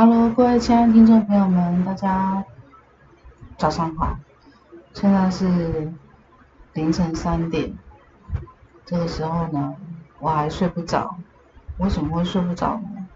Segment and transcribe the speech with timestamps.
[0.00, 2.44] Hello，各位亲爱的听众朋友们，大家
[3.56, 4.16] 早上好。
[4.94, 5.92] 现在是
[6.72, 7.76] 凌晨三点，
[8.86, 9.74] 这个时候呢，
[10.20, 11.16] 我还睡不着。
[11.78, 13.06] 为什么会睡不着呢？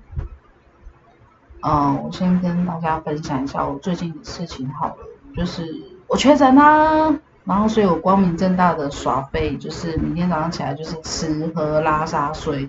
[1.60, 4.96] 嗯，我先跟大家分享一下我最近的事情好了，
[5.37, 5.64] 就是
[6.08, 7.14] 我确诊啦，
[7.44, 12.69] 然后所以我光明正大的耍废，就是明天早上起来就是吃喝拉撒睡。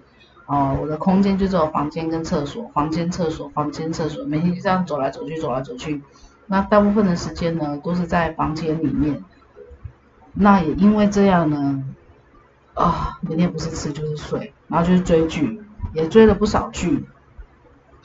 [0.54, 6.00] 哦，我的空间就只有房间跟厕所，房间厕所，房间厕所，每天就这样走来走去，走来走去。
[6.46, 9.24] 那大部分的时间呢，都是在房间里面。
[10.34, 11.84] 那也因为这样呢，
[12.76, 15.60] 啊，每天不是吃就是睡，然后就是追剧，
[15.94, 17.04] 也追了不少剧。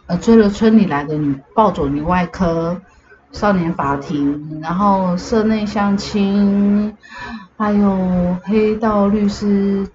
[0.06, 2.80] 呃，追了《村里来的女暴走女外科》、
[3.39, 6.91] 《少年法庭》，然后《社内相亲》，
[7.59, 7.91] 还有
[8.45, 9.87] 《黑道律师》。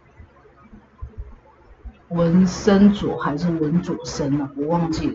[2.14, 4.50] 文森佐还是文佐生啊？
[4.56, 5.14] 我忘记了。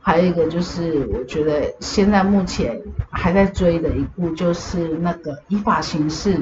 [0.00, 2.80] 还有一个就是，我觉得现在目前
[3.10, 6.34] 还在追的一部，就是那个《依法行事》，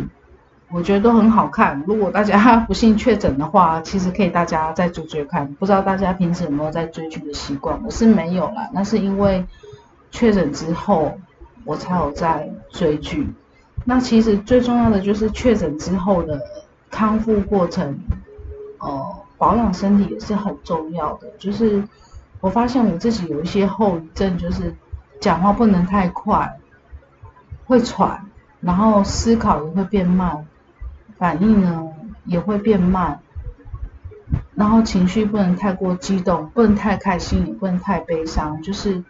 [0.71, 1.83] 我觉得都很好看。
[1.87, 5.53] 如果大家不幸确诊的话，其实可以大家再追追看。
[5.55, 7.83] 不知道大家平时有没有在追剧的习惯？
[7.85, 9.45] 我是没有啦，那是因为
[10.13, 11.19] 确诊之后
[11.65, 13.27] 我才有在追剧。
[13.85, 16.41] 那其实最重要的就是确诊之后的
[16.91, 17.99] 康复过程，
[18.79, 19.23] 哦。
[19.39, 21.85] 保养身体也是很重要的，就是
[22.41, 24.75] 我发现我自己有一些后遗症，就是
[25.21, 26.59] 讲话不能太快，
[27.67, 30.47] 会喘，然后思考也会变慢，
[31.19, 31.87] 反应呢
[32.25, 33.21] 也会变慢，
[34.55, 39.05] 然后情绪不能太过激动，不能太开心，也不能太悲伤，就是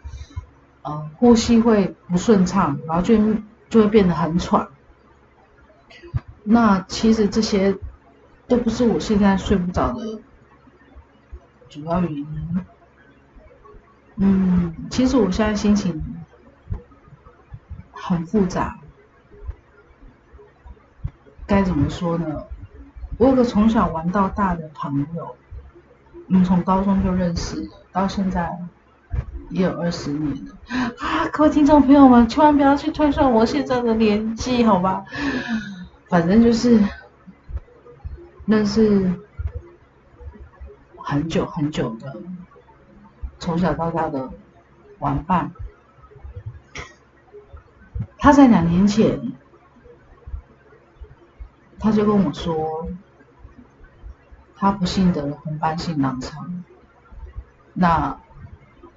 [0.81, 3.17] 呃呼吸会不顺畅，然后就
[3.69, 4.67] 就会变得很喘。
[6.43, 7.77] 那其实这些。
[8.47, 10.19] 都不是我现在睡不着的
[11.69, 12.65] 主要原因。
[14.15, 16.01] 嗯，其实我现在心情
[17.91, 18.79] 很复杂。
[21.45, 22.45] 该怎么说呢？
[23.17, 25.35] 我有个从小玩到大的朋友，
[26.27, 28.57] 我们从高中就认识，到现在
[29.49, 30.57] 也有二十年了。
[30.99, 35.03] 啊，各位听众朋友们，千万不要去推算我现在的年纪，好吧？
[36.07, 36.79] 反正就是。
[38.49, 39.11] 那是
[41.03, 42.15] 很久很久的，
[43.39, 44.29] 从小到大的
[44.99, 45.51] 玩伴。
[48.17, 49.33] 他在两年前，
[51.77, 52.87] 他就跟我说，
[54.55, 56.63] 他不幸得了红斑性狼疮。
[57.73, 58.17] 那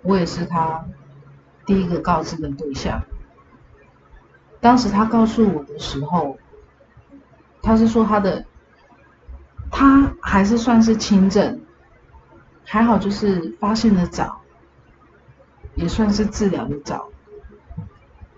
[0.02, 0.86] 我也是他
[1.66, 3.02] 第一个告知的对象。
[4.60, 6.38] 当时他告诉我的时候，
[7.60, 8.46] 他是说他的。
[9.70, 11.60] 他还是算是轻症，
[12.64, 14.40] 还好就是发现的早，
[15.74, 17.08] 也算是治疗的早。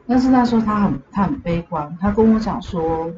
[0.06, 3.10] 但是那时候他很他很悲观，他跟我讲说，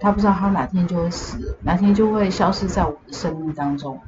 [0.00, 4.00] 他不知道他哪天就会死，哪天就会消失在我的生命当中。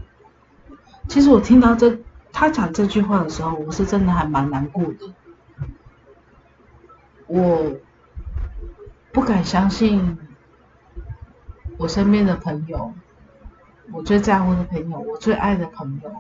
[1.09, 1.99] 其实我听到这
[2.33, 5.15] 他讲这句话的时候，我是真的还蛮难过的。
[7.27, 7.77] 我
[9.13, 10.19] 不敢相信
[11.77, 12.93] 我身边的朋友。
[13.93, 16.11] 我最在乎的朋友，我最爱的朋友，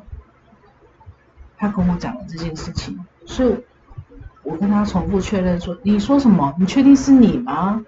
[1.56, 3.64] 他跟我讲了这件事情，所以
[4.42, 6.54] 我跟他重复确认说：“你说什么？
[6.58, 7.84] 你确定是你吗？”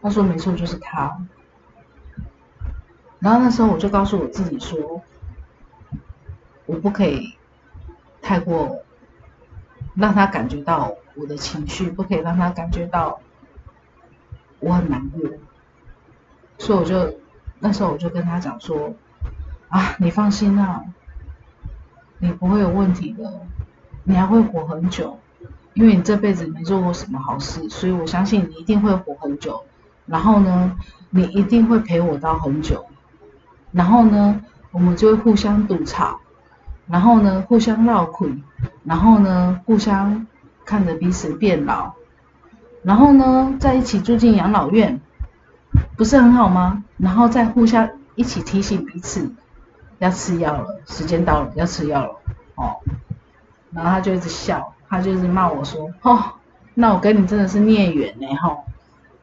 [0.00, 1.18] 他说：“没错，就是他。”
[3.18, 5.02] 然后那时候我就告诉我自己说
[6.64, 7.36] ：“我不可以
[8.22, 8.82] 太过
[9.94, 13.20] 让他感觉到我的情绪，不可以让他感觉到
[14.60, 15.20] 我很难过。”
[16.56, 17.18] 所以我就
[17.58, 18.94] 那时候我就跟他讲说。
[19.68, 20.82] 啊，你放心啊，
[22.18, 23.42] 你不会有问题的，
[24.04, 25.18] 你还会活很久，
[25.74, 29.64] 因为你这辈子没做过什么好事，所以我相信你一定会活很久。
[30.06, 30.72] 然后呢，
[31.10, 32.86] 你一定会陪我到很久。
[33.70, 34.40] 然后呢，
[34.70, 36.18] 我们就会互相赌吵，
[36.86, 38.26] 然后呢，互相闹苦，
[38.84, 40.26] 然后呢，互相
[40.64, 41.92] 看着彼此变老，
[42.82, 44.98] 然后呢，在一起住进养老院，
[45.98, 46.82] 不是很好吗？
[46.96, 49.30] 然后再互相一起提醒彼此。
[49.98, 52.20] 要吃药了，时间到了，要吃药了，
[52.54, 52.76] 哦，
[53.72, 56.34] 然后他就一直笑，他就一直骂我说，哦，
[56.74, 58.64] 那我跟你真的是孽缘呢，吼，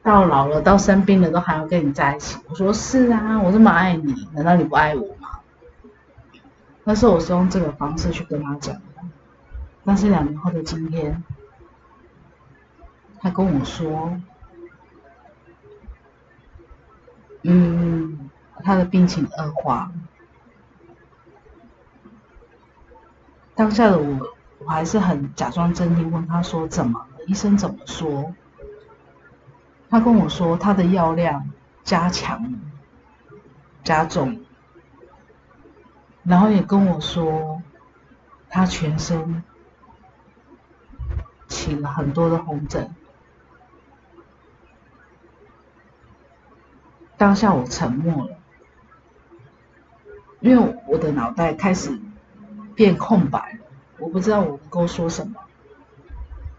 [0.03, 2.37] 到老了，到生病了都还要跟你在一起。
[2.49, 5.39] 我说是啊，我这么爱你，难道你不爱我吗？
[6.83, 8.81] 那时候我是用这个方式去跟他讲的，
[9.85, 11.23] 但是两年后的今天，
[13.21, 14.19] 他跟我说，
[17.43, 18.29] 嗯，
[18.61, 19.89] 他的病情恶化。
[23.55, 27.23] 当下的我我还是很假装镇定，问他说怎么了？
[27.27, 28.33] 医生怎么说？
[29.89, 31.49] 他跟我说他的药量
[31.83, 32.53] 加强、
[33.83, 34.43] 加重，
[36.23, 37.61] 然后也跟我说
[38.49, 39.43] 他全身
[41.47, 42.93] 起了很多的红疹。
[47.15, 48.37] 当下我沉默了，
[50.41, 51.97] 因为我的脑袋开始
[52.75, 53.59] 变空白，
[53.97, 55.35] 我不知道我能够说什么。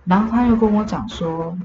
[0.04, 1.58] 然后他又跟我讲说，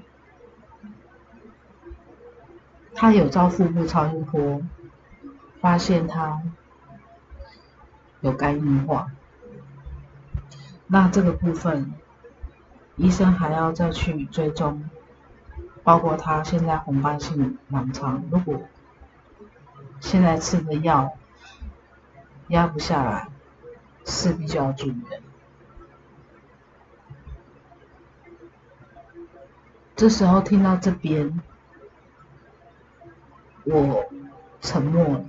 [2.94, 4.62] 他有照腹部超音波，
[5.60, 6.42] 发现他
[8.20, 9.12] 有肝硬化。
[10.88, 11.94] 那这个部分，
[12.98, 14.90] 医生还要再去追踪，
[15.84, 18.62] 包括他现在红斑性狼疮，如果
[20.02, 21.14] 现在吃的药
[22.50, 23.30] 压不下来，
[24.06, 25.22] 势必就要住院。
[29.96, 31.42] 这时候听到这边，
[33.66, 34.06] 我
[34.60, 35.26] 沉默了。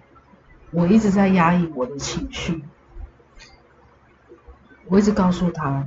[0.71, 2.65] 我一直在压抑我的情绪，
[4.87, 5.87] 我一直告诉他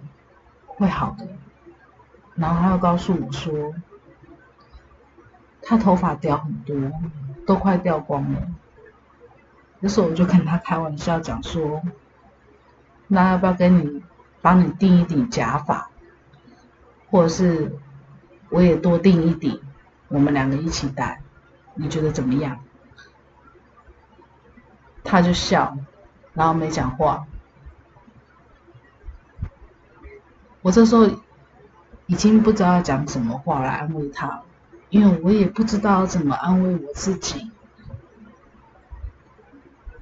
[0.67, 1.27] 会好的，
[2.35, 3.73] 然后他又告诉我说，
[5.63, 6.75] 他头发掉很多，
[7.47, 8.47] 都快掉光了。
[9.79, 11.81] 那时候我就跟他开玩笑讲说，
[13.07, 14.03] 那要不要跟你
[14.41, 15.89] 帮你订一顶假发，
[17.09, 17.77] 或者是
[18.49, 19.61] 我也多订一顶，
[20.07, 21.21] 我们两个一起戴，
[21.73, 22.59] 你觉得怎么样？
[25.03, 25.77] 他就笑，
[26.33, 27.27] 然后没讲话。
[30.63, 31.07] 我这时候
[32.07, 34.41] 已经不知道讲什么话来安慰他，
[34.89, 37.51] 因为我也不知道怎么安慰我自己。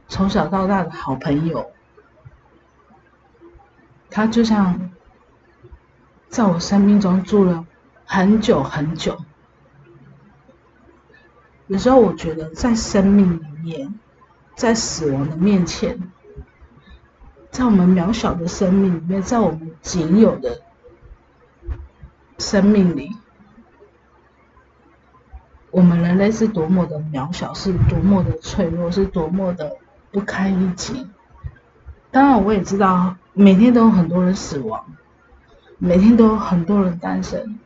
[0.08, 1.72] 从小到大的好朋友，
[4.16, 4.92] 他就像
[6.30, 7.66] 在我生命中住了
[8.06, 9.18] 很久很久。
[11.66, 14.00] 有时候我觉得，在生命里面，
[14.54, 16.00] 在死亡的面前，
[17.50, 20.62] 在我们渺小的生命里面，在我们仅有的
[22.38, 23.10] 生命里，
[25.72, 29.76] 我们人类是多么的渺小，是多么的脆弱，是多么的。
[30.12, 31.08] 不堪一击。
[32.12, 34.86] 当然，我也知道每天都有很多人死亡，
[35.80, 37.60] 每天都有很多人诞生。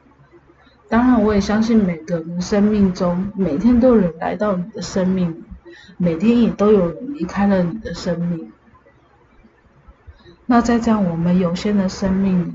[0.89, 5.43] 当然，我也相信每个人生命中每天都有人来到你的生命，
[5.97, 8.53] 每天也都有人离开了你的生命。
[10.45, 12.53] 那在这样我们有限的生命里，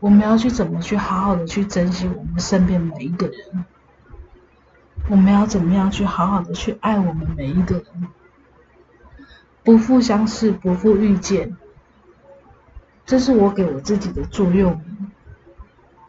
[0.00, 3.64] 我们要去怎么去好好的去珍惜我们身边每一个人？
[5.08, 7.84] 我们要怎么样去好好的去爱我们每一个人？
[9.64, 11.56] 不负相识，不负遇见，
[13.06, 15.10] 这是我给我自己的座右铭。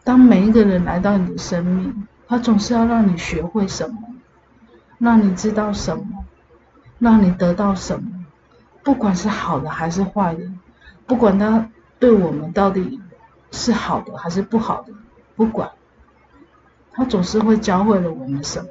[0.03, 3.97] 当每一个人来到你的生命，他总是要让你学会什么，
[4.99, 6.25] 让你知道什么，
[6.99, 8.25] 让你得到什么，
[8.83, 10.51] 不管是好的还是坏的，
[11.07, 13.01] 不管他对我们到底
[13.51, 14.93] 是好的还是不好的，
[15.35, 15.71] 不管，
[16.91, 18.67] 他总是会教会了我们什么。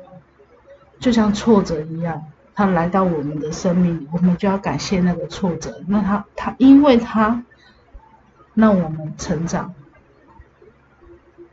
[1.01, 2.23] 就像挫折一样，
[2.55, 5.83] 他来到我们的生命里，我们就要感谢那个挫折。
[5.89, 7.43] 那他他因为他
[8.55, 9.75] 让我们成长。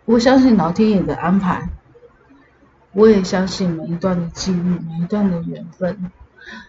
[0.06, 1.70] 我相信老天爷的安排，
[2.92, 6.12] 我也相信每一段的际遇，每一段的缘分，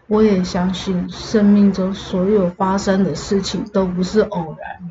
[0.06, 4.90] 我也相信生命中所有发生的事情都不是偶然。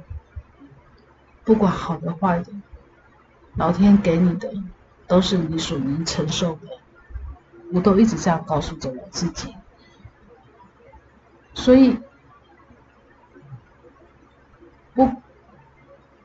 [1.44, 2.51] 不管好的坏的，
[3.56, 4.51] 老天给你的
[5.08, 6.81] 都是你所能承受的。
[7.74, 9.56] 我都一直这样告诉着我自己，
[11.54, 11.98] 所以，
[14.96, 15.16] 我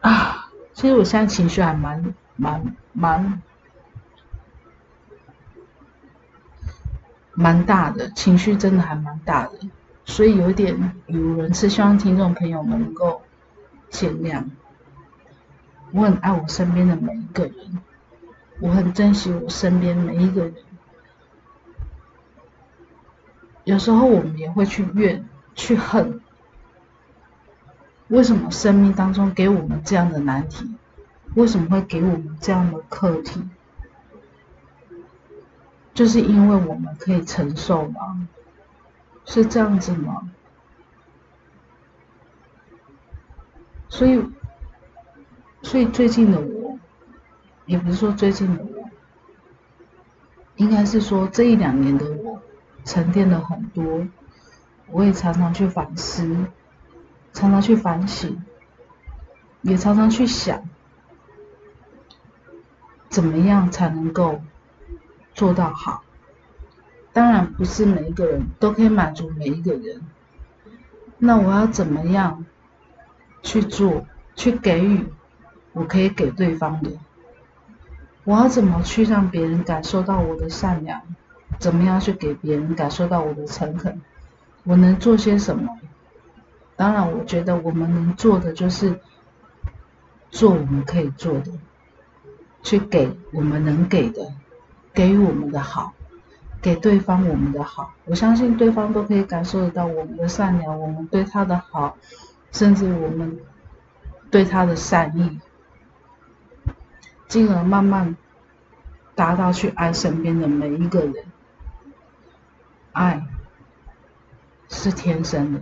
[0.00, 3.42] 啊，其实我现在情绪还蛮蛮蛮
[7.34, 9.60] 蛮大的，情绪真的还蛮大的，
[10.04, 10.74] 所以有点
[11.06, 13.22] 语无伦次，希望听众朋友们能够
[13.88, 14.44] 见谅。
[15.92, 17.82] 我很爱我身边的每一个人，
[18.60, 20.54] 我很珍惜我身边每一个人。
[23.66, 26.20] 有时候我们也会去怨、去恨，
[28.06, 30.76] 为什么生命当中给我们这样的难题？
[31.34, 33.42] 为什么会给我们这样的课题？
[35.92, 38.28] 就是因为我们可以承受吗？
[39.24, 40.30] 是这样子吗？
[43.88, 44.24] 所以，
[45.62, 46.78] 所以最近的我，
[47.64, 48.88] 也不是说最近的我，
[50.54, 52.25] 应该是说这一两年的我。
[52.86, 54.06] 沉淀了很多，
[54.86, 56.46] 我也常常去反思，
[57.32, 58.42] 常常去反省，
[59.60, 60.62] 也常常去想，
[63.10, 64.40] 怎么样才能够
[65.34, 66.04] 做到好。
[67.12, 70.02] 当然不是每一个人都可以满足每一个人，
[71.18, 72.46] 那我要怎么样
[73.42, 75.06] 去做，去给予
[75.72, 76.92] 我可以给对方的？
[78.22, 81.02] 我要怎么去让别人感受到我的善良？
[81.58, 84.00] 怎么样去给别人感受到我的诚恳？
[84.64, 85.78] 我能做些什么？
[86.76, 88.98] 当然，我觉得我们能做的就是
[90.30, 91.52] 做我们可以做的，
[92.62, 94.32] 去给我们能给的，
[94.92, 95.92] 给予我们的好。
[96.62, 101.96] 给对方我们的好，我相信对方都可以感受得到我们的善良，我们对他的好，
[102.50, 103.38] 甚至我们
[104.32, 105.38] 对他的善意，
[107.28, 108.16] 进而慢慢
[109.14, 111.14] 达到去爱身边的每一个人。
[112.96, 113.22] 爱
[114.70, 115.60] 是天生的，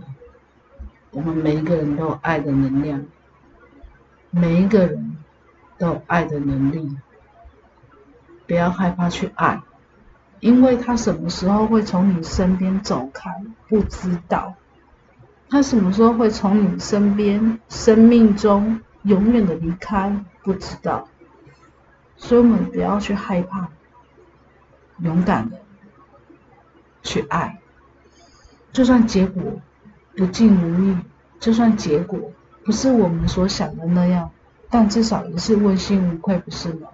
[1.11, 3.05] 我们每一个人都有爱的能量，
[4.31, 5.17] 每一个人
[5.77, 6.97] 都有爱的能力，
[8.47, 9.61] 不要害怕去爱。
[10.39, 13.29] 因为他什么时候会从你身边走开，
[13.67, 14.53] 不知道；
[15.49, 21.09] 他什么时候会从你身边、生命中永远的离开，不知道。
[22.15, 23.67] 所以我们不要去害怕，
[24.99, 25.59] 勇敢的
[27.05, 27.61] 去爱。
[28.73, 29.41] 就算结果
[30.17, 30.97] 不尽如意，
[31.39, 32.19] 就算结果
[32.65, 34.29] 不是我们所想的那样，
[34.69, 36.89] 但至少也是问心无愧，不是吗？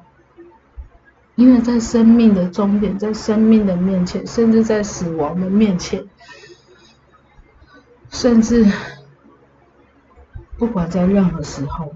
[1.36, 6.06] 因为在生命的终点，在生命的面前，甚至在死亡的面前，
[8.10, 8.70] 甚至
[10.58, 11.96] 不管在任何时候，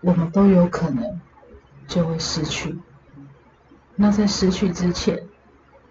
[0.00, 1.20] 我们都有可能
[1.86, 2.76] 就会失去。
[3.96, 5.24] 那在失去之前，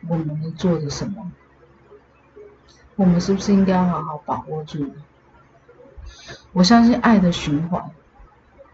[0.08, 1.32] 我们能做的什么？
[2.96, 4.92] 我们是不是应该要好好把握住？
[6.54, 7.92] 我相信爱的循环。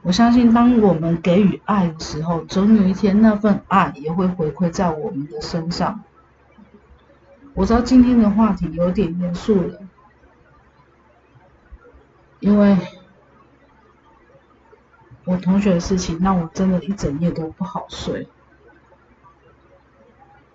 [0.03, 6.03] 我相信，当我们给予爱的时候，总有一天那份爱也会回馈在我们的身上。
[7.53, 9.79] 我知道今天的话题有点严肃了，
[12.39, 12.77] 因为
[15.25, 18.27] 我同学的事情让我真的一整夜都不好睡。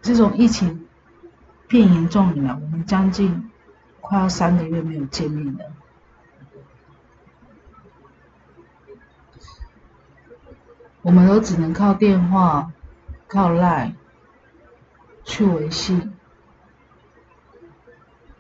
[0.06, 0.86] 这种疫情
[1.66, 3.50] 变严重以来，我们将近
[4.00, 5.64] 快要三个月没有见面了。
[11.02, 12.70] 我们都只能靠电话、
[13.26, 13.92] 靠赖
[15.25, 16.08] 去维系。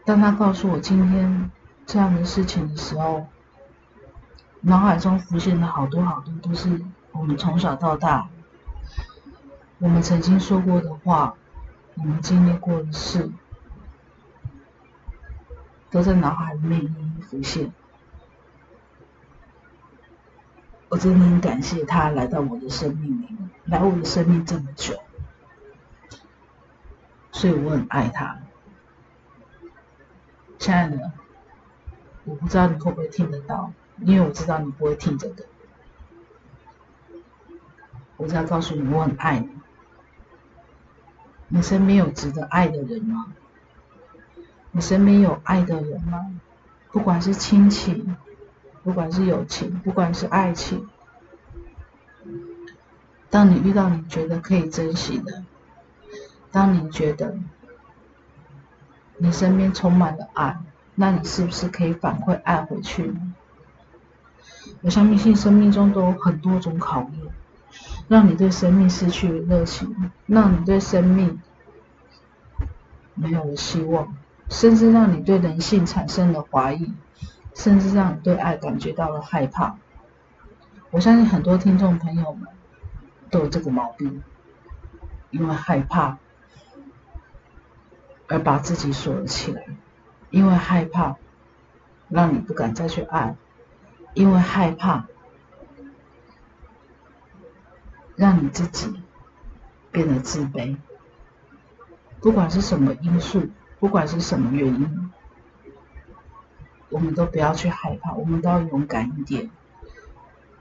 [0.04, 1.50] 当他告诉我今天
[1.84, 3.26] 这样的事情的时候，
[4.60, 6.80] 脑海中浮现的好多好多都是
[7.10, 8.28] 我们从小到大，
[9.80, 11.34] 我们曾经说过的话，
[11.96, 13.30] 我们经历过的事，
[15.90, 17.72] 都在脑海里面一一浮现。
[20.88, 23.28] 我真的很感谢他来到我的生命里，
[23.64, 25.02] 来我的生命这么久，
[27.32, 28.38] 所以我很爱他。
[30.58, 31.12] 亲爱的，
[32.24, 35.46] 我不知道你会不会听得到，因为我知道你不会听这个。
[38.16, 39.55] 我只要告诉你，我很爱你。
[41.48, 43.34] 你身边有值得爱的人吗？
[44.72, 46.40] 你身边有爱的人吗？
[46.92, 48.16] 不管是亲情。
[48.82, 50.88] 不管是友情，不管是爱情，
[53.28, 55.42] 当你遇到你觉得可以珍惜的，
[56.52, 57.36] 当你觉得
[59.16, 60.60] 你身边充满了爱，
[60.94, 63.34] 那你是不是可以反馈爱回去呢？
[64.82, 67.25] 我相信生命中都有很多种考验，
[68.08, 71.40] 让你对生命失去了热情，让你对生命
[73.14, 74.16] 没有了希望，
[74.48, 76.92] 甚至让你对人性产生了怀疑。
[77.54, 79.76] 甚至让你对爱感觉到了害怕。
[80.90, 82.46] 我相信很多听众朋友们
[83.30, 84.22] 都有这个毛病，
[85.30, 86.18] 因为害怕
[88.28, 89.62] 而把自己锁了起来，
[90.28, 91.16] 因为害怕
[92.10, 93.34] 让你不敢再去爱，
[94.12, 95.06] 因为害怕
[98.16, 99.00] 让你自己
[99.92, 100.76] 变得自卑。
[102.20, 105.12] 不管是什么因素，不管是什么原因。
[106.88, 109.50] 我们都不要去害怕，我们都要勇敢一点。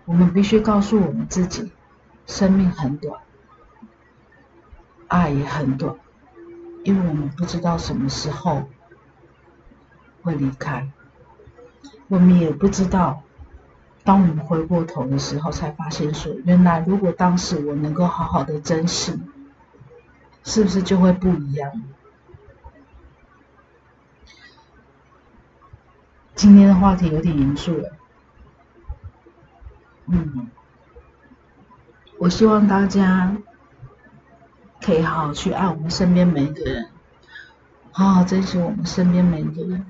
[0.05, 1.71] 我们必须告诉我们自己，
[2.25, 3.21] 生命很短，
[5.07, 5.95] 爱也很短，
[6.83, 8.63] 因为我们不知道什么时候
[10.23, 10.91] 会离开。
[12.07, 13.23] 我们也不知道，
[14.05, 19.19] 当我们回过头的时候，才发现说，原来如果当时我能够好好的珍惜，
[20.43, 21.83] 是不是就会不一样？
[26.35, 27.91] 今天的话题有点严肃了。
[30.05, 30.49] 嗯，
[32.19, 33.35] 我希望大家
[34.81, 36.89] 可以好好去爱我们身边每一个人，
[37.91, 39.83] 好好珍惜我们身边每一个人。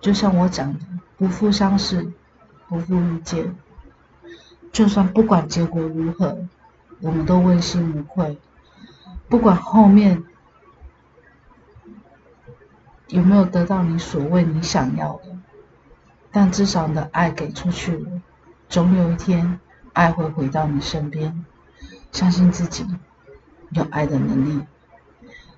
[0.00, 0.80] 就像我讲的，
[1.16, 2.10] 不负相识，
[2.68, 3.56] 不负遇见。
[4.70, 6.38] 就算不管结果如何，
[7.00, 8.38] 我们都问心无愧。
[9.28, 10.22] 不管后面
[13.08, 15.36] 有没有得到你所谓你想要的，
[16.30, 18.22] 但至少你的爱给出去了。
[18.68, 19.58] 总有一天，
[19.94, 21.44] 爱会回到你身边。
[22.12, 22.86] 相信自己，
[23.70, 24.64] 有爱的能力。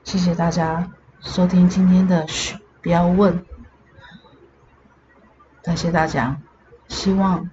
[0.04, 0.90] 谢谢大家
[1.20, 3.44] 收听今天的嘘，不要问。
[5.62, 6.40] 感谢大家，
[6.90, 7.48] 希望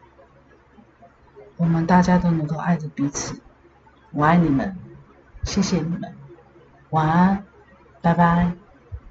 [1.56, 3.39] 我们大家都能够爱着彼此。
[4.12, 4.75] 我爱你们，
[5.44, 6.13] 谢谢你们，
[6.89, 7.46] 晚安，
[8.01, 8.51] 拜拜。